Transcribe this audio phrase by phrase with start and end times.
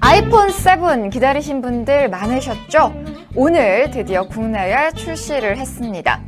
[0.00, 2.94] 아이폰 7 기다리신 분들 많으셨죠?
[3.34, 6.20] 오늘 드디어 국내에 출시를 했습니다.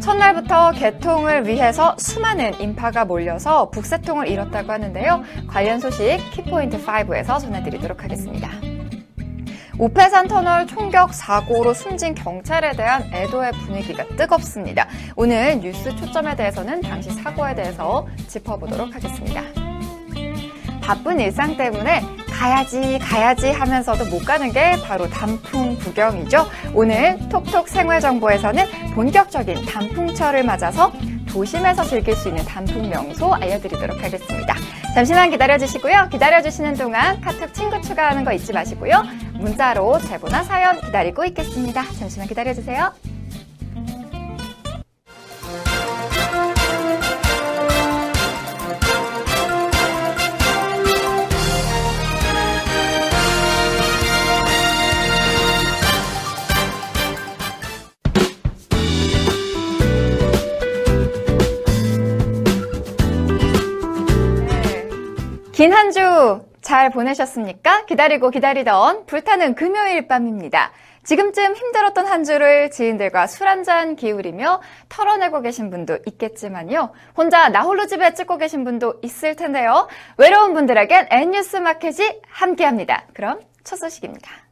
[0.00, 5.22] 첫날부터 개통을 위해서 수많은 인파가 몰려서 북새통을 이뤘다고 하는데요.
[5.46, 8.50] 관련 소식 키포인트 5에서 전해드리도록 하겠습니다.
[9.78, 14.88] 오페산 터널 총격 사고로 숨진 경찰에 대한 애도의 분위기가 뜨겁습니다.
[15.16, 19.42] 오늘 뉴스 초점에 대해서는 당시 사고에 대해서 짚어보도록 하겠습니다.
[20.80, 26.46] 바쁜 일상 때문에 가야지 가야지 하면서도 못 가는 게 바로 단풍 구경이죠.
[26.74, 30.92] 오늘 톡톡 생활정보에서는 본격적인 단풍철을 맞아서
[31.28, 34.54] 도심에서 즐길 수 있는 단풍 명소 알려드리도록 하겠습니다.
[34.94, 36.08] 잠시만 기다려주시고요.
[36.10, 39.02] 기다려주시는 동안 카톡 친구 추가하는 거 잊지 마시고요.
[39.34, 41.84] 문자로 제보나 사연 기다리고 있겠습니다.
[41.98, 43.13] 잠시만 기다려주세요.
[65.64, 67.86] 긴 한 주 잘 보내셨습니까?
[67.86, 70.72] 기다리고 기다리던 불타는 금요일 밤입니다.
[71.04, 76.92] 지금쯤 힘들었던 한 주를 지인들과 술 한 잔 기울이며 털어내고 계신 분도 있겠지만요.
[77.16, 79.88] 혼자 나홀로 집에 찍고 계신 분도 있을 텐데요.
[80.18, 83.04] 외로운 분들에겐 N뉴스 마켓이 함께합니다.
[83.14, 84.43] 그럼 첫 소식입니다.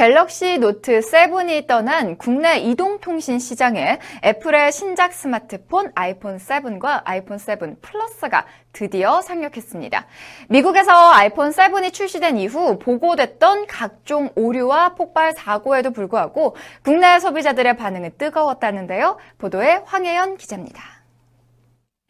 [0.00, 8.46] 갤럭시 노트 7이 떠난 국내 이동통신 시장에 애플의 신작 스마트폰 아이폰 7과 아이폰 7 플러스가
[8.72, 10.06] 드디어 상륙했습니다.
[10.48, 19.18] 미국에서 아이폰 7이 출시된 이후 보고됐던 각종 오류와 폭발 사고에도 불구하고 국내 소비자들의 반응은 뜨거웠다는데요.
[19.36, 20.82] 보도에 황혜연 기자입니다.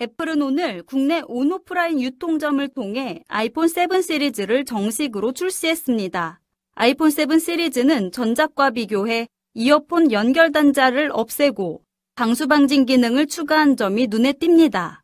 [0.01, 6.40] 애플은 오늘 국내 온오프라인 유통점을 통해 아이폰 7 시리즈를 정식으로 출시했습니다.
[6.83, 11.83] 아이폰 7 시리즈는 전작과 비교해 이어폰 연결 단자를 없애고
[12.15, 15.01] 방수 방진 기능을 추가한 점이 눈에 띕니다.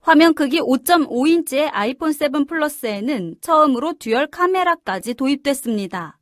[0.00, 6.18] 화면 크기 5.5인치의 아이폰 7 플러스에는 처음으로 듀얼 카메라까지 도입됐습니다.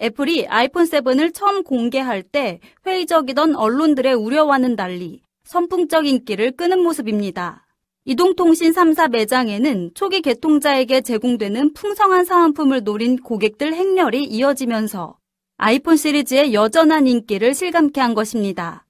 [0.00, 7.65] 애플이 아이폰 7을 처음 공개할 때 회의적이던 언론들의 우려와는 달리 선풍적 인기를 끄는 모습입니다.
[8.08, 15.18] 이동통신 3사 매장에는 초기 개통자에게 제공되는 풍성한 사은품을 노린 고객들 행렬이 이어지면서
[15.56, 18.86] 아이폰 시리즈의 여전한 인기를 실감케 한 것입니다.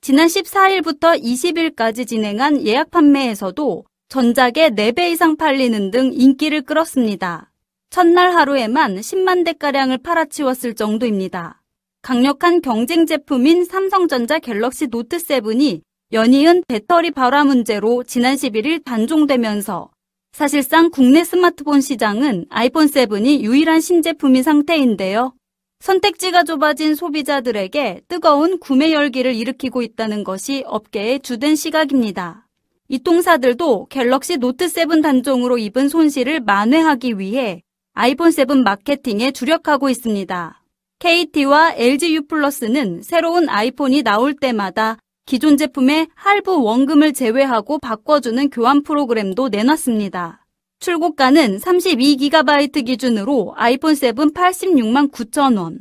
[0.00, 7.50] 지난 14일부터 20일까지 진행한 예약 판매에서도 전작의 4배 이상 팔리는 등 인기를 끌었습니다.
[7.90, 11.60] 첫날 하루에만 10만 대가량을 팔아치웠을 정도입니다.
[12.00, 15.82] 강력한 경쟁 제품인 삼성전자 갤럭시 노트 7이
[16.14, 19.90] 연이은 배터리 발화 문제로 지난 11일 단종되면서
[20.30, 25.34] 사실상 국내 스마트폰 시장은 아이폰 7이 유일한 신제품인 상태인데요.
[25.80, 32.46] 선택지가 좁아진 소비자들에게 뜨거운 구매 열기를 일으키고 있다는 것이 업계의 주된 시각입니다.
[32.86, 40.62] 이통사들도 갤럭시 노트 7 단종으로 입은 손실을 만회하기 위해 아이폰 7 마케팅에 주력하고 있습니다.
[41.00, 48.82] KT와 LG U 플러스는 새로운 아이폰이 나올 때마다 기존 제품의 할부 원금을 제외하고 바꿔주는 교환
[48.82, 50.44] 프로그램도 내놨습니다.
[50.80, 55.78] 출고가는 32GB 기준으로 아이폰 7 86만 9천원,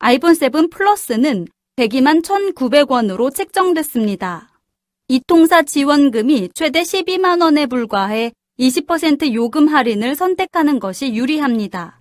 [0.00, 1.46] 아이폰 7 플러스는
[1.76, 4.50] 102만 1,900원으로 책정됐습니다.
[5.06, 11.99] 이 통사 지원금이 최대 12만 원에 불과해 20% 요금 할인을 선택하는 것이 유리합니다.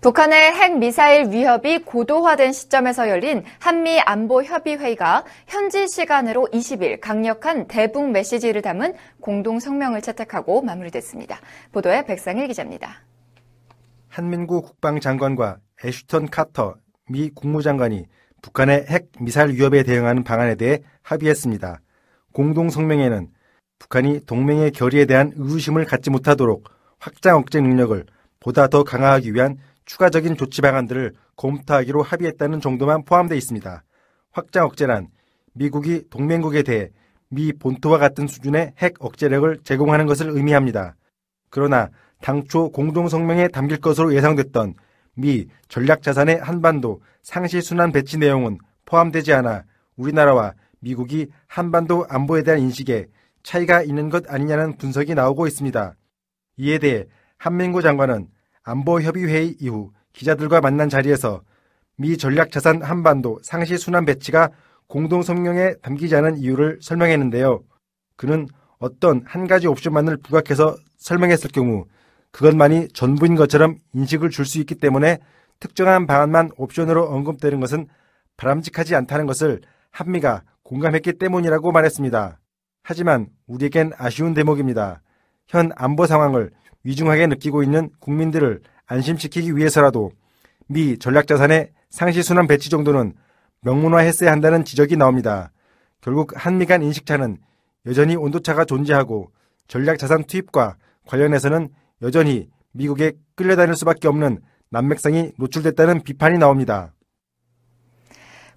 [0.00, 7.68] 북한의 핵 미사일 위협이 고도화된 시점에서 열린 한미 안보 협의 회의가 현지 시간으로 20일 강력한
[7.68, 11.38] 대북 메시지를 담은 공동 성명을 채택하고 마무리됐습니다.
[11.72, 13.02] 보도에 백상일 기자입니다.
[14.08, 16.76] 한민구 국방장관과 애슈턴 카터
[17.10, 18.06] 미 국무장관이
[18.40, 21.78] 북한의 핵 미사일 위협에 대응하는 방안에 대해 합의했습니다.
[22.32, 23.28] 공동 성명에는
[23.78, 26.64] 북한이 동맹의 결의에 대한 의구심을 갖지 못하도록
[26.98, 28.06] 확장 억제 능력을
[28.40, 29.58] 보다 더 강화하기 위한
[29.90, 33.82] 추가적인 조치 방안들을 검토하기로 합의했다는 정도만 포함되어 있습니다.
[34.30, 35.08] 확장 억제란
[35.52, 36.90] 미국이 동맹국에 대해
[37.28, 40.94] 미 본토와 같은 수준의 핵 억제력을 제공하는 것을 의미합니다.
[41.50, 41.88] 그러나
[42.22, 44.74] 당초 공동성명에 담길 것으로 예상됐던
[45.14, 49.64] 미 전략자산의 한반도 상시순환 배치 내용은 포함되지 않아
[49.96, 53.08] 우리나라와 미국이 한반도 안보에 대한 인식에
[53.42, 55.96] 차이가 있는 것 아니냐는 분석이 나오고 있습니다.
[56.58, 57.06] 이에 대해
[57.38, 58.28] 한민구 장관은
[58.62, 61.42] 안보협의회의 이후 기자들과 만난 자리에서
[61.96, 64.50] 미 전략자산 한반도 상시 순환 배치가
[64.86, 67.62] 공동성명에 담기지 않은 이유를 설명했는데요.
[68.16, 68.48] 그는
[68.78, 71.86] 어떤 한 가지 옵션만을 부각해서 설명했을 경우
[72.32, 75.18] 그것만이 전부인 것처럼 인식을 줄 수 있기 때문에
[75.58, 77.86] 특정한 방안만 옵션으로 언급되는 것은
[78.36, 79.60] 바람직하지 않다는 것을
[79.90, 82.38] 한미가 공감했기 때문이라고 말했습니다.
[82.82, 85.02] 하지만 우리에겐 아쉬운 대목입니다.
[85.46, 86.50] 현 안보 상황을
[86.84, 90.10] 위중하게 느끼고 있는 국민들을 안심시키기 위해서라도
[90.66, 93.14] 미 전략자산의 상시순환 배치 정도는
[93.62, 95.52] 명문화했어야 한다는 지적이 나옵니다.
[96.00, 97.38] 결국 한미 간 인식차는
[97.86, 99.30] 여전히 온도차가 존재하고
[99.68, 101.68] 전략자산 투입과 관련해서는
[102.02, 104.40] 여전히 미국에 끌려다닐 수밖에 없는
[104.70, 106.92] 난맥상이 노출됐다는 비판이 나옵니다.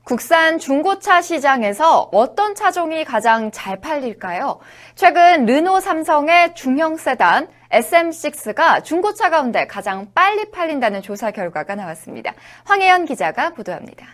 [0.03, 4.59] 국산 중고차 시장에서 어떤 차종이 가장 잘 팔릴까요?
[4.95, 12.33] 최근 르노 삼성의 중형 세단 SM6가 중고차 가운데 가장 빨리 팔린다는 조사 결과가 나왔습니다.
[12.65, 14.05] 황혜연 기자가 보도합니다.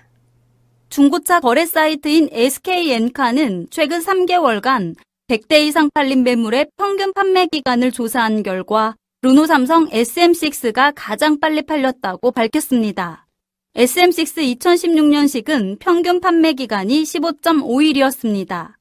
[0.90, 4.96] 중고차 거래 사이트인 SK엔카는 최근 3개월간
[5.28, 12.32] 100대 이상 팔린 매물의 평균 판매 기간을 조사한 결과 르노 삼성 SM6가 가장 빨리 팔렸다고
[12.32, 13.26] 밝혔습니다.
[13.80, 18.74] SM6 2016년식은 평균 판매 기간이 15.5일이었습니다.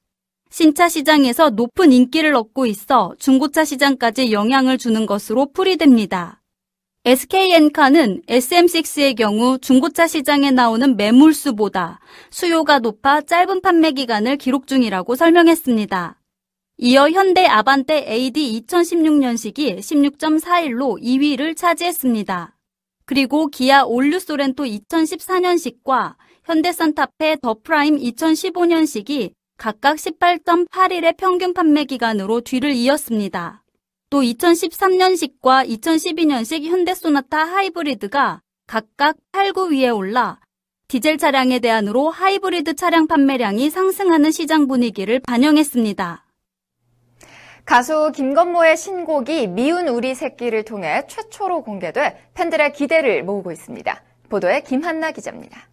[0.50, 6.42] 신차 시장에서 높은 인기를 얻고 있어 중고차 시장까지 영향을 주는 것으로 풀이됩니다.
[7.04, 12.00] SK엔카는 SM6의 경우 중고차 시장에 나오는 매물수보다
[12.30, 16.20] 수요가 높아 짧은 판매 기간을 기록 중이라고 설명했습니다.
[16.78, 22.57] 이어 현대 아반떼 AD 2016년식이 16.4일로 2위를 차지했습니다.
[23.08, 31.84] 그리고 기아 올 뉴 쏘렌토 2014년식과 현대 싼타페 더 프라임 2015년식이 각각 18.8일의 평균 판매
[31.84, 33.64] 기간으로 뒤를 이었습니다.
[34.10, 40.38] 또 2013년식과 2012년식 현대 소나타 하이브리드가 각각 8, 9위에 올라
[40.88, 46.27] 디젤 차량에 대한으로 하이브리드 차량 판매량이 상승하는 시장 분위기를 반영했습니다.
[47.68, 54.02] 가수 김건모의 신곡이 미운 우리 새끼를 통해 최초로 공개돼 팬들의 기대를 모으고 있습니다.
[54.30, 55.68] 보도에 김한나 기자입니다.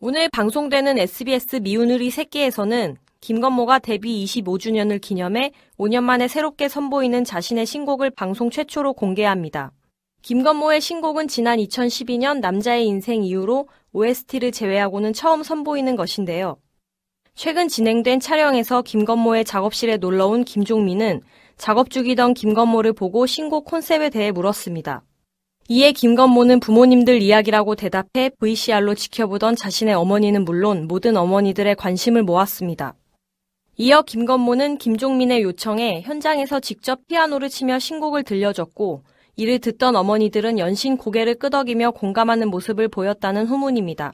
[0.00, 7.64] 오늘 방송되는 SBS 미운 우리 새끼에서는 김건모가 데뷔 25주년을 기념해 5년 만에 새롭게 선보이는 자신의
[7.64, 9.70] 신곡을 방송 최초로 공개합니다.
[10.22, 16.56] 김건모의 신곡은 지난 2012년 남자의 인생 이후로 OST를 제외하고는 처음 선보이는 것인데요.
[17.34, 21.22] 최근 진행된 촬영에서 김건모의 작업실에 놀러온 김종민은
[21.56, 25.02] 작업 중이던 김건모를 보고 신곡 콘셉트에 대해 물었습니다.
[25.68, 32.94] 이에 김건모는 부모님들 이야기라고 대답해 VCR로 지켜보던 자신의 어머니는 물론 모든 어머니들의 관심을 모았습니다.
[33.78, 39.04] 이어 김건모는 김종민의 요청에 현장에서 직접 피아노를 치며 신곡을 들려줬고
[39.36, 44.12] 이를 듣던 어머니들은 연신 고개를 끄덕이며 공감하는 모습을 보였다는 후문입니다.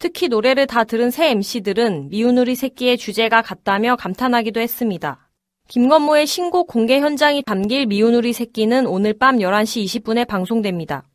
[0.00, 5.28] 특히 노래를 다 들은 새 MC들은 미운 우리 새끼의 주제가 같다며 감탄하기도 했습니다.
[5.66, 11.07] 김건모의 신곡 공개 현장이 담길 미운 우리 새끼는 오늘 밤 11시 20분에 방송됩니다.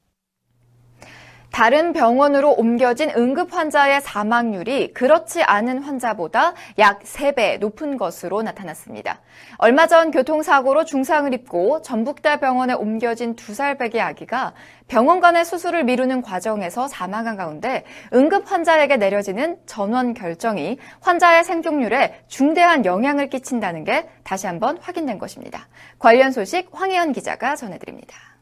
[1.54, 9.22] 다른 병원으로 옮겨진 응급 환자의 사망률이 그렇지 않은 환자보다 약 3배 높은 것으로 나타났습니다.
[9.60, 14.54] 얼마 전 교통사고로 중상을 입고 전북대 병원에 옮겨진 2살배기 아기가
[14.88, 17.84] 병원 간의 수술을 미루는 과정에서 사망한 가운데
[18.16, 25.68] 응급 환자에게 내려지는 전원 결정이 환자의 생존율에 중대한 영향을 끼친다는 게 다시 한번 확인된 것입니다.
[26.00, 28.33] 관련 소식 황혜연 기자가 전해드립니다.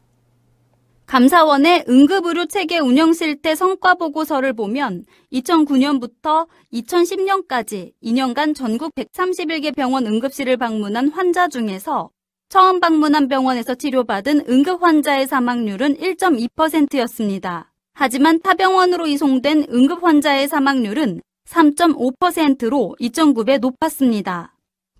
[1.12, 10.56] 감사원의 응급의료 체계 운영 실태 성과 보고서를 보면 2009년부터 2010년까지 2년간 전국 131개 병원 응급실을
[10.56, 12.08] 방문한 환자 중에서
[12.48, 17.74] 처음 방문한 병원에서 치료받은 응급 환자의 사망률은 1.2%였습니다.
[17.92, 24.51] 하지만 타 병원으로 이송된 응급 환자의 사망률은 3.5%로 2.9배 높았습니다.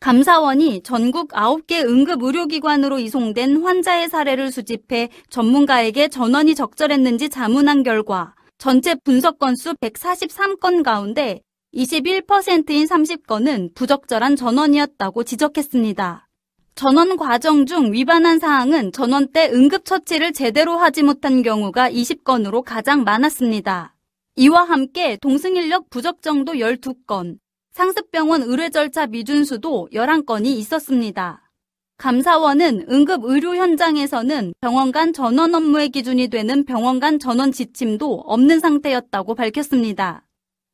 [0.03, 9.39] 감사원이 전국 9개 응급의료기관으로 이송된 환자의 사례를 수집해 전문가에게 전원이 적절했는지 자문한 결과 전체 분석
[9.39, 11.41] 건수 143건 가운데
[11.73, 16.29] 21%인 30건은 부적절한 전원이었다고 지적했습니다.
[16.75, 23.95] 전원 과정 중 위반한 사항은 전원 때 응급처치를 제대로 하지 못한 경우가 20건으로 가장 많았습니다.
[24.35, 27.37] 이와 함께 동승인력 부적정도 12건,
[27.73, 31.51] 상습병원 의뢰 절차 미준수도 11건이 있었습니다.
[31.97, 38.61] 감사원은 응급 의료 현장에서는 병원 간 전원 업무의 기준이 되는 병원 간 전원 지침도 없는
[38.61, 40.27] 상태였다고 밝혔습니다.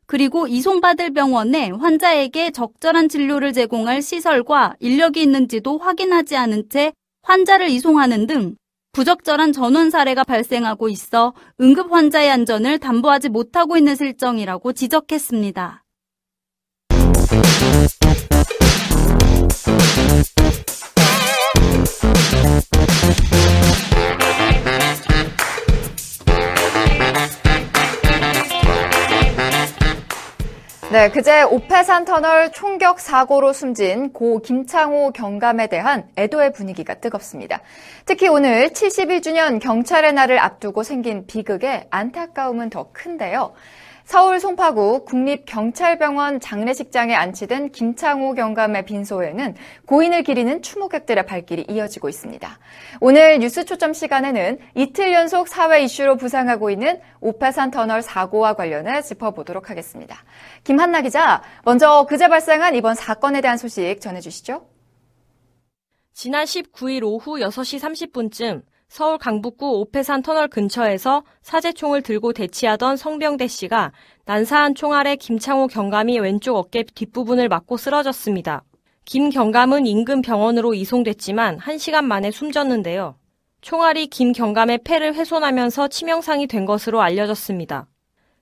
[0.06, 8.26] 그리고 이송받을 병원에 환자에게 적절한 진료를 제공할 시설과 인력이 있는지도 확인하지 않은 채 환자를 이송하는
[8.26, 8.56] 등
[8.92, 15.84] 부적절한 전원 사례가 발생하고 있어 응급 환자의 안전을 담보하지 못하고 있는 실정이라고 지적했습니다.
[30.90, 37.60] 네, 그제 오페산 터널 총격 사고로 숨진 고 김창호 경감에 대한 애도의 분위기가 뜨겁습니다.
[38.06, 43.52] 특히 오늘 71주년 경찰의 날을 앞두고 생긴 비극에 안타까움은 더 큰데요.
[44.08, 52.58] 서울 송파구 국립경찰병원 장례식장에 안치된 김창호 경감의 빈소에는 고인을 기리는 추모객들의 발길이 이어지고 있습니다.
[53.02, 59.68] 오늘 뉴스 초점 시간에는 이틀 연속 사회 이슈로 부상하고 있는 오페산 터널 사고와 관련해 짚어보도록
[59.68, 60.16] 하겠습니다.
[60.64, 64.66] 김한나 기자, 먼저 그제 발생한 이번 사건에 대한 소식 전해주시죠.
[66.14, 73.92] 지난 19일 오후 6시 30분쯤 서울 강북구 오페산 터널 근처에서 사제총을 들고 대치하던 성병대 씨가
[74.24, 78.64] 난사한 총알에 김창호 경감이 왼쪽 어깨 뒷부분을 맞고 쓰러졌습니다.
[79.04, 83.16] 김 경감은 인근 병원으로 이송됐지만 1시간 만에 숨졌는데요.
[83.60, 87.86] 총알이 김 경감의 폐를 훼손하면서 치명상이 된 것으로 알려졌습니다.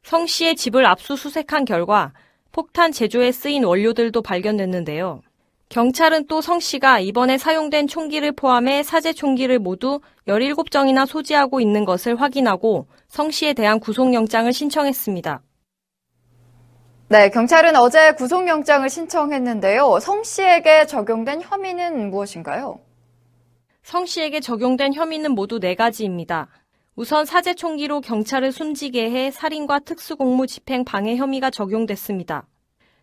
[0.04, 2.12] 성 씨의 집을 압수수색한 결과
[2.52, 5.22] 폭탄 제조에 쓰인 원료들도 발견됐는데요.
[5.68, 12.20] 경찰은 또 성 씨가 이번에 사용된 총기를 포함해 사제 총기를 모두 17정이나 소지하고 있는 것을
[12.20, 15.42] 확인하고 성 씨에 대한 구속영장을 신청했습니다.
[17.08, 20.00] 네, 경찰은 어제 구속영장을 신청했는데요.
[20.00, 22.80] 성 씨에게 적용된 혐의는 무엇인가요?
[23.82, 26.48] 성 씨에게 적용된 혐의는 모두 네 가지입니다.
[26.96, 32.46] 우선 사제 총기로 경찰을 숨지게 해 살인과 특수공무 집행 방해 혐의가 적용됐습니다.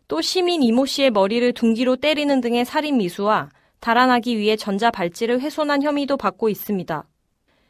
[0.08, 5.84] 또 시민 이모 씨의 머리를 둔기로 때리는 등의 살인 미수와 달아나기 위해 전자 발찌를 훼손한
[5.84, 7.06] 혐의도 받고 있습니다.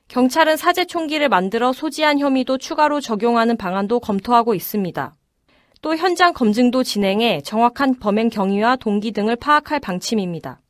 [0.07, 5.15] 경찰은 사제 총기를 만들어 소지한 혐의도 추가로 적용하는 방안도 검토하고 있습니다.
[5.81, 10.61] 또 현장 검증도 진행해 정확한 범행 경위와 동기 등을 파악할 방침입니다.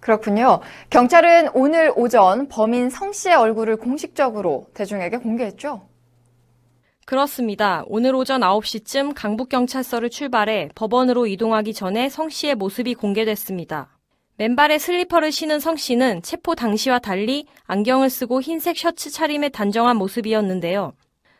[0.00, 0.60] 그렇군요.
[0.88, 5.89] 경찰은 오늘 오전 범인 성 씨의 얼굴을 공식적으로 대중에게 공개했죠?
[7.10, 7.82] 그렇습니다.
[7.88, 13.88] 오늘 오전 9시쯤 강북경찰서를 출발해 법원으로 이동하기 전에 성 씨의 모습이 공개됐습니다.
[14.36, 20.92] 맨발에 슬리퍼를 신은 성 씨는 체포 당시와 달리 안경을 쓰고 흰색 셔츠 차림의 단정한 모습이었는데요.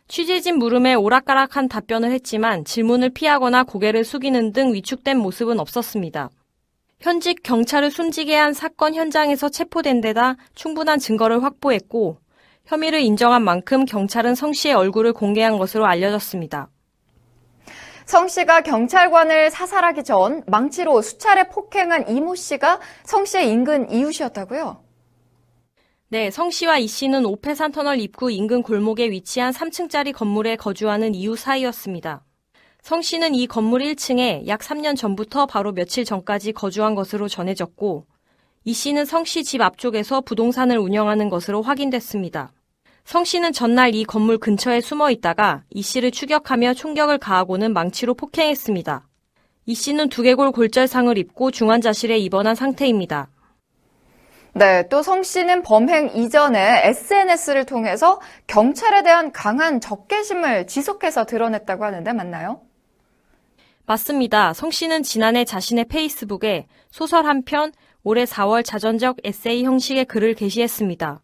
[0.09, 6.31] 취재진 물음에 오락가락한 답변을 했지만 질문을 피하거나 고개를 숙이는 등 위축된 모습은 없었습니다.
[6.99, 12.19] 현직 경찰을 숨지게 한 사건 현장에서 체포된 데다 충분한 증거를 확보했고
[12.71, 16.69] 혐의를 인정한 만큼 경찰은 성 씨의 얼굴을 공개한 것으로 알려졌습니다.
[18.07, 24.85] 성 씨가 경찰관을 사살하기 전 망치로 수차례 폭행한 이모 씨가 성 씨의 인근 이웃이었다고요?
[26.11, 31.41] 네, 성 씨와 이 씨는 오페산 터널 입구 인근 골목에 위치한 3층짜리 건물에 거주하는 이웃
[31.41, 32.25] 사이였습니다.
[32.83, 38.07] 성 씨는 이 건물 1층에 약 3년 전부터 바로 며칠 전까지 거주한 것으로 전해졌고,
[38.63, 42.53] 이 씨는 성 씨 집 앞쪽에서 부동산을 운영하는 것으로 확인됐습니다.
[43.05, 49.07] 성 씨는 전날 이 건물 근처에 숨어 있다가 이 씨를 추격하며 총격을 가하고는 망치로 폭행했습니다.
[49.67, 53.29] 이 씨는 두개골 골절상을 입고 중환자실에 입원한 상태입니다.
[54.53, 62.13] 네, 또 성 씨는 범행 이전에 SNS를 통해서 경찰에 대한 강한 적개심을 지속해서 드러냈다고 하는데
[62.13, 62.61] 맞나요?
[63.87, 64.53] 맞습니다.
[64.53, 71.21] 성 씨는 지난해 자신의 페이스북에 소설 한 편, 올해 4월 자전적 에세이 형식의 글을 게시했습니다.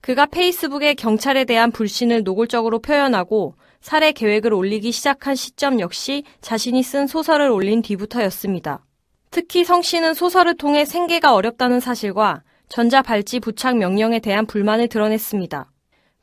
[0.00, 7.06] 그가 페이스북에 경찰에 대한 불신을 노골적으로 표현하고 살해 계획을 올리기 시작한 시점 역시 자신이 쓴
[7.06, 8.84] 소설을 올린 뒤부터였습니다.
[9.30, 15.70] 특히 성 씨는 소설을 통해 생계가 어렵다는 사실과 전자발찌 부착 명령에 대한 불만을 드러냈습니다.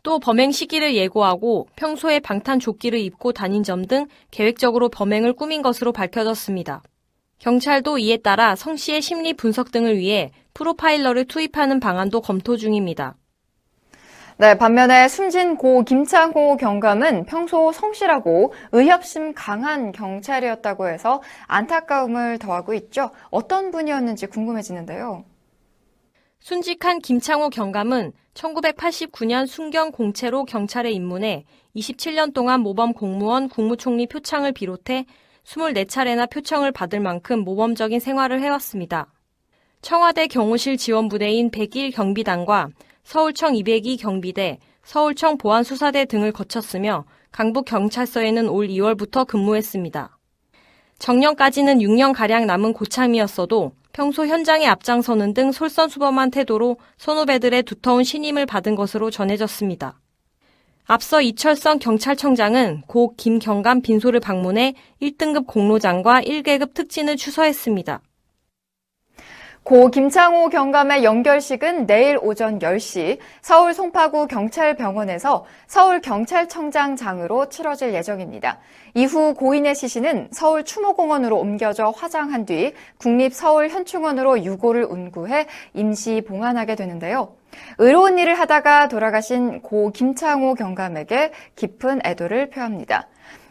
[0.03, 5.91] 또 범행 시기를 예고하고 평소에 방탄 조끼를 입고 다닌 점 등 계획적으로 범행을 꾸민 것으로
[5.91, 6.83] 밝혀졌습니다.
[7.39, 13.15] 경찰도 이에 따라 성 씨의 심리 분석 등을 위해 프로파일러를 투입하는 방안도 검토 중입니다.
[14.37, 23.11] 네, 반면에 숨진 고 김창호 경감은 평소 성실하고 의협심 강한 경찰이었다고 해서 안타까움을 더하고 있죠.
[23.29, 25.23] 어떤 분이었는지 궁금해지는데요.
[26.41, 35.05] 순직한 김창호 경감은 1989년 순경 공채로 경찰에 입문해 27년 동안 모범 공무원 국무총리 표창을 비롯해
[35.45, 39.13] 24차례나 표창을 받을 만큼 모범적인 생활을 해왔습니다.
[39.81, 42.67] 청와대 경호실 지원부대인 101 경비단과
[43.05, 50.17] 서울청 202 경비대, 서울청 보안수사대 등을 거쳤으며 강북경찰서에는 올 2월부터 근무했습니다.
[50.97, 59.11] 정년까지는 6년가량 남은 고참이었어도 평소 현장에 앞장서는 등 솔선수범한 태도로 선후배들의 두터운 신임을 받은 것으로
[59.11, 59.99] 전해졌습니다.
[60.85, 68.01] 앞서 이철성 경찰청장은 고 김경감 빈소를 방문해 1등급 공로장과 1계급 특진을 추서했습니다.
[69.65, 78.59] 고 김창호 경감의 연결식은 내일 오전 10시 서울 송파구 경찰병원에서 서울경찰청장장으로 치러질 예정입니다.
[78.93, 87.33] 이후 고인의 시신은 서울 추모공원으로 옮겨져 화장한 뒤 국립서울현충원으로 유고를 운구해 임시 봉안하게 되는데요.
[87.79, 93.07] 의로운 일을 하다가 돌아가신 고 김창호 경감에게 깊은 애도를 표합니다.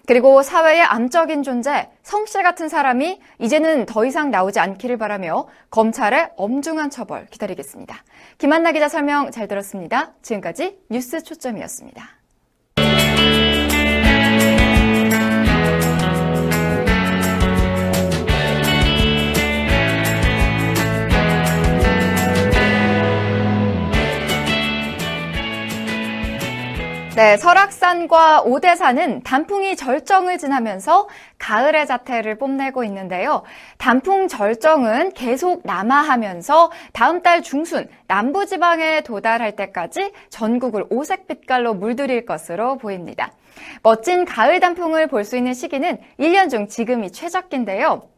[0.07, 6.91] 그리고 사회의 암적인 존재, 성씨 같은 사람이 이제는 더 이상 나오지 않기를 바라며 검찰의 엄중한
[6.91, 7.97] 처벌 기다리겠습니다.
[8.39, 10.13] 김한나 기자 설명 잘 들었습니다.
[10.21, 12.24] 지금까지 뉴스 초점이었습니다.
[27.15, 33.45] 네, 설악산과 오대산은 단풍이 절정을 지나면서 가을의 자태를 뽐내고 있는데요.
[33.79, 42.79] 단풍 절정은 계속 남하하면서 다음 달 중순 남부지방에 도달할 때까지 전국을 오색 빛깔로 물들일 것으로
[42.79, 43.31] 보입니다.
[43.85, 48.09] 멋진 가을 단풍을 볼 수 있는 시기는 1년 중 지금이 최적기인데요.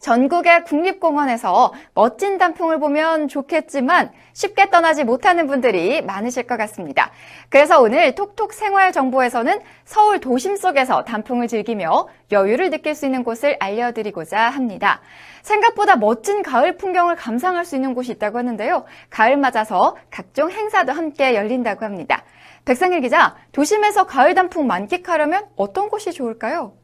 [0.00, 7.10] 전국의 국립공원에서 멋진 단풍을 보면 좋겠지만 쉽게 떠나지 못하는 분들이 많으실 것 같습니다.
[7.48, 13.56] 그래서 오늘 톡톡 생활 정보에서는 서울 도심 속에서 단풍을 즐기며 여유를 느낄 수 있는 곳을
[13.58, 15.00] 알려드리고자 합니다.
[15.42, 18.84] 생각보다 멋진 가을 풍경을 감상할 수 있는 곳이 있다고 하는데요.
[19.10, 22.22] 가을 맞아서 각종 행사도 함께 열린다고 합니다.
[22.64, 26.74] 백상일 기자, 도심에서 가을 단풍 만끽하려면 어떤 곳이 좋을까요?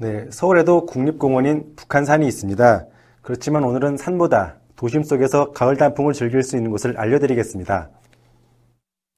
[0.00, 2.86] 네, 서울에도 국립공원인 북한산이 있습니다.
[3.20, 7.90] 그렇지만 오늘은 산보다 도심 속에서 가을 단풍을 즐길 수 있는 곳을 알려드리겠습니다.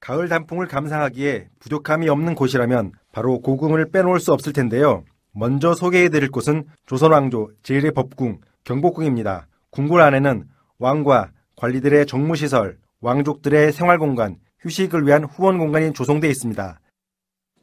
[0.01, 5.05] 가을 단풍을 감상하기에 부족함이 없는 곳이라면 바로 고궁을 빼놓을 수 없을 텐데요.
[5.31, 9.47] 먼저 소개해드릴 곳은 조선왕조 제1의 법궁 경복궁입니다.
[9.69, 10.43] 궁궐 안에는
[10.79, 16.81] 왕과 관리들의 정무시설, 왕족들의 생활공간, 휴식을 위한 후원 공간이 조성되어 있습니다.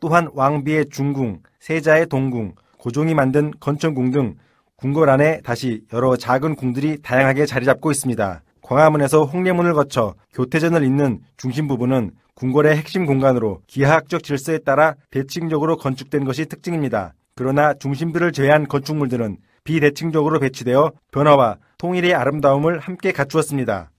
[0.00, 4.34] 또한 왕비의 중궁, 세자의 동궁, 고종이 만든 건천궁 등
[4.76, 8.42] 궁궐 안에 다시 여러 작은 궁들이 다양하게 자리 잡고 있습니다.
[8.62, 16.24] 광화문에서 홍례문을 거쳐 교태전을 잇는 중심 부분은 궁궐의 핵심 공간으로 기하학적 질서에 따라 대칭적으로 건축된
[16.24, 17.12] 것이 특징입니다.
[17.34, 23.90] 그러나 중심들을 제외한 건축물들은 비대칭적으로 배치되어 변화와 통일의 아름다움을 함께 갖추었습니다.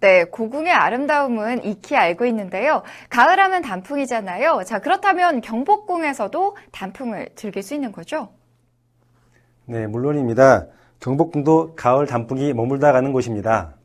[0.00, 2.82] 네, 고궁의 아름다움은 익히 알고 있는데요.
[3.10, 4.62] 가을하면 단풍이잖아요.
[4.66, 8.30] 자, 그렇다면 경복궁에서도 단풍을 즐길 수 있는 거죠?
[9.66, 10.66] 네, 물론입니다.
[11.00, 13.76] 경복궁도 가을 단풍이 머물다 가는 곳입니다.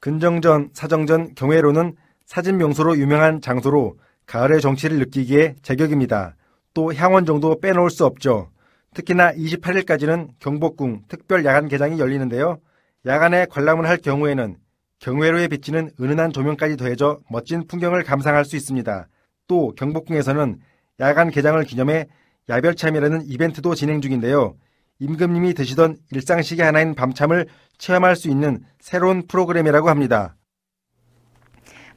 [0.00, 6.36] 근정전, 사정전, 경회로는 사진 명소로 유명한 장소로 가을의 정치를 느끼기에 제격입니다.
[6.72, 8.50] 또 향원정도 빼놓을 수 없죠.
[8.94, 12.58] 특히나 28일까지는 경복궁 특별 야간 개장이 열리는데요.
[13.06, 14.56] 야간에 관람을 할 경우에는
[15.00, 19.08] 경회로에 비치는 은은한 조명까지 더해져 멋진 풍경을 감상할 수 있습니다.
[19.46, 20.58] 또 경복궁에서는
[21.00, 22.08] 야간 개장을 기념해
[22.48, 24.56] 야별참이라는 이벤트도 진행 중인데요.
[24.98, 27.46] 임금님이 드시던 일상식의 하나인 밤참을
[27.78, 30.34] 체험할 수 있는 새로운 프로그램이라고 합니다.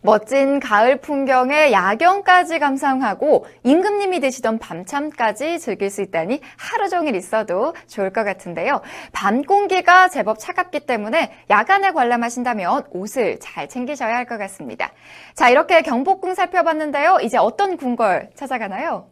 [0.03, 8.11] 멋진 가을 풍경에 야경까지 감상하고 임금님이 드시던 밤참까지 즐길 수 있다니 하루 종일 있어도 좋을
[8.11, 8.81] 것 같은데요.
[9.11, 14.91] 밤 공기가 제법 차갑기 때문에 야간에 관람하신다면 옷을 잘 챙기셔야 할 것 같습니다.
[15.35, 17.17] 자, 이렇게 경복궁 살펴봤는데요.
[17.21, 19.07] 이제 어떤 궁궐 찾아가나요?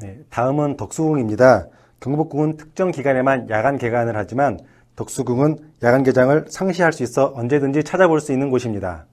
[0.00, 1.66] 네, 다음은 덕수궁입니다.
[2.00, 4.58] 경복궁은 특정 기간에만 야간 개관을 하지만
[4.96, 9.06] 덕수궁은 야간 개장을 상시할 수 있어 언제든지 찾아볼 수 있는 곳입니다.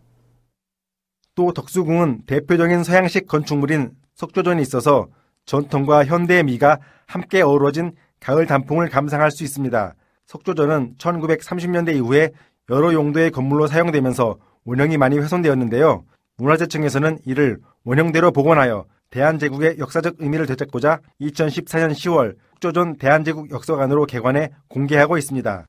[1.35, 5.07] 또 덕수궁은 대표적인 서양식 건축물인 석조전이 있어서
[5.45, 9.93] 전통과 현대의 미가 함께 어우러진 가을 단풍을 감상할 수 있습니다.
[10.25, 12.31] 석조전은 1930년대 이후에
[12.69, 16.03] 여러 용도의 건물로 사용되면서 원형이 많이 훼손되었는데요.
[16.37, 25.17] 문화재청에서는 이를 원형대로 복원하여 대한제국의 역사적 의미를 되찾고자 2014년 10월 석조전 대한제국 역사관으로 개관해 공개하고
[25.17, 25.65] 있습니다.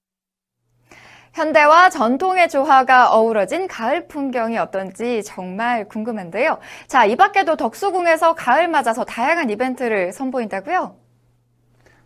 [1.37, 6.57] 현대와 전통의 조화가 어우러진 가을 풍경이 어떤지 정말 궁금한데요.
[6.87, 10.96] 자, 이 밖에도 덕수궁에서 가을 맞아서 다양한 이벤트를 선보인다고요?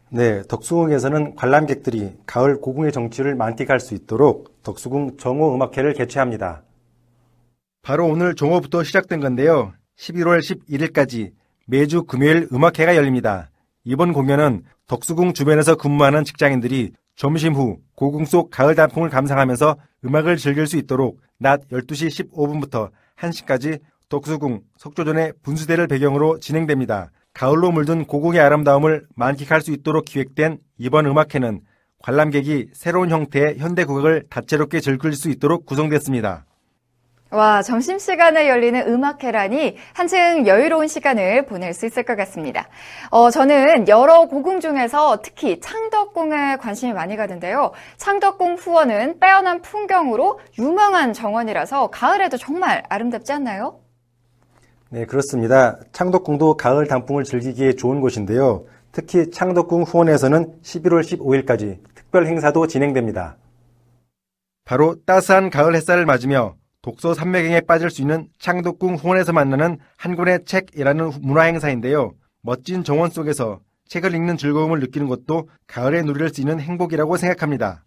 [0.08, 6.64] 네, 덕수궁에서는 관람객들이 가을 고궁의 정취를 만끽할 수 있도록 덕수궁 정오 음악회를 개최합니다.
[7.82, 9.72] 바로 오늘 정오부터 시작된 건데요.
[9.96, 11.30] 11월 11일까지
[11.66, 13.48] 매주 금요일 음악회가 열립니다.
[13.84, 20.66] 이번 공연은 덕수궁 주변에서 근무하는 직장인들이 점심 후 고궁 속 가을 단풍을 감상하면서 음악을 즐길
[20.66, 27.10] 수 있도록 낮 12시 15분부터 1시까지 독수궁 석조전의 분수대를 배경으로 진행됩니다.
[27.34, 31.60] 가을로 물든 고궁의 아름다움을 만끽할 수 있도록 기획된 이번 음악회는
[31.98, 36.46] 관람객이 새로운 형태의 현대 국악을 다채롭게 즐길 수 있도록 구성됐습니다.
[37.32, 42.66] 와, 점심시간에 열리는 음악회라니 한층 여유로운 시간을 보낼 수 있을 것 같습니다.
[43.10, 47.70] 어, 저는 여러 고궁 중에서 특히 창덕궁에 관심이 많이 가는데요.
[47.98, 53.78] 창덕궁 후원은 빼어난 풍경으로 유명한 정원이라서 가을에도 정말 아름답지 않나요?
[54.88, 55.78] 네, 그렇습니다.
[55.92, 58.64] 창덕궁도 가을 단풍을 즐기기에 좋은 곳인데요.
[58.90, 63.36] 특히 창덕궁 후원에서는 11월 15일까지 특별 행사도 진행됩니다.
[64.64, 70.44] 바로 따스한 가을 햇살을 맞으며 독서 산매경에 빠질 수 있는 창덕궁 후원에서 만나는 한 권의
[70.46, 72.14] 책이라는 문화 행사인데요.
[72.42, 77.84] 멋진 정원 속에서 책을 읽는 즐거움을 느끼는 것도 가을에 누릴 수 있는 행복이라고 생각합니다.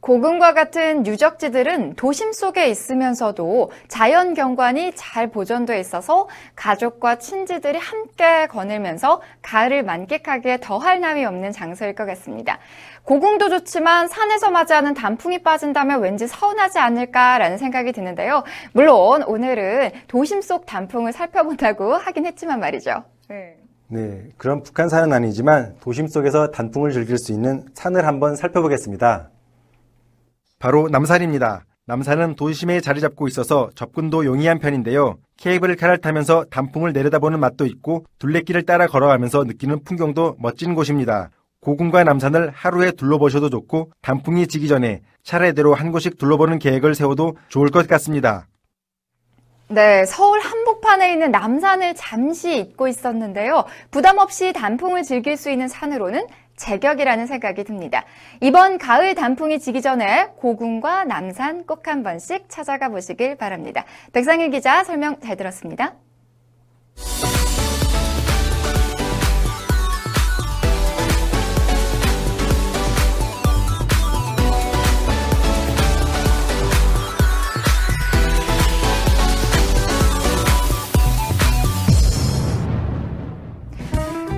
[0.00, 9.20] 고궁과 같은 유적지들은 도심 속에 있으면서도 자연 경관이 잘 보존돼 있어서 가족과 친지들이 함께 거닐면서
[9.42, 12.58] 가을을 만끽하기에 더할 나위 없는 장소일 것 같습니다.
[13.08, 18.44] 고궁도 좋지만 산에서 맞이하는 단풍이 빠진다면 왠지 서운하지 않을까라는 생각이 드는데요.
[18.74, 23.04] 물론 오늘은 도심 속 단풍을 살펴본다고 하긴 했지만 말이죠.
[23.30, 23.56] 네.
[23.88, 29.30] 네, 그런 북한산은 아니지만 도심 속에서 단풍을 즐길 수 있는 산을 한번 살펴보겠습니다.
[30.58, 31.64] 바로 남산입니다.
[31.86, 35.16] 남산은 도심에 자리 잡고 있어서 접근도 용이한 편인데요.
[35.38, 41.30] 케이블카를 타면서 단풍을 내려다보는 맛도 있고 둘레길을 따라 걸어가면서 느끼는 풍경도 멋진 곳입니다.
[41.60, 47.70] 고궁과 남산을 하루에 둘러보셔도 좋고 단풍이 지기 전에 차례대로 한 곳씩 둘러보는 계획을 세워도 좋을
[47.70, 48.46] 것 같습니다.
[49.70, 53.64] 네, 서울 한복판에 있는 남산을 잠시 잊고 있었는데요.
[53.90, 58.04] 부담 없이 단풍을 즐길 수 있는 산으로는 제격이라는 생각이 듭니다.
[58.40, 63.84] 이번 가을 단풍이 지기 전에 고궁과 남산 꼭 한 번씩 찾아가 보시길 바랍니다.
[64.12, 65.94] 백상일 기자 설명 잘 들었습니다.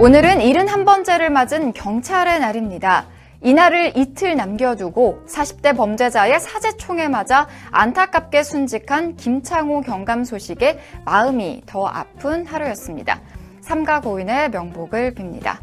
[0.00, 3.04] 오늘은 71번째를 맞은 경찰의 날입니다.
[3.42, 12.46] 이날을 이틀 남겨두고 40대 범죄자의 사제총에 맞아 안타깝게 순직한 김창호 경감 소식에 마음이 더 아픈
[12.46, 13.20] 하루였습니다.
[13.60, 15.58] 삼가 고인의 명복을 빕니다.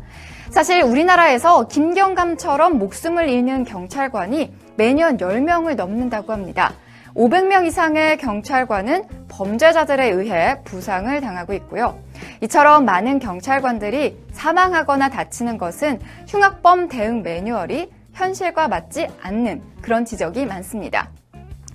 [0.52, 6.76] 사실 우리나라에서 김경감처럼 목숨을 잃는 경찰관이 매년 10명을 넘는다고 합니다.
[7.18, 12.00] 500명 이상의 경찰관은 범죄자들에 의해 부상을 당하고 있고요.
[12.42, 21.10] 이처럼 많은 경찰관들이 사망하거나 다치는 것은 흉악범 대응 매뉴얼이 현실과 맞지 않는 그런 지적이 많습니다.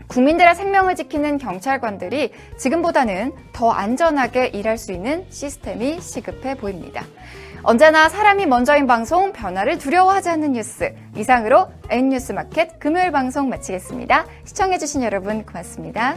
[0.07, 7.05] 국민들의 생명을 지키는 경찰관들이 지금보다는 더 안전하게 일할 수 있는 시스템이 시급해 보입니다.
[7.65, 14.27] 언제나 사람이 먼저인 방송 변화를 두려워하지 않는 뉴스 이상으로 N뉴스 마켓 금요일 방송 마치겠습니다.
[14.45, 16.17] 시청해주신 여러분 고맙습니다.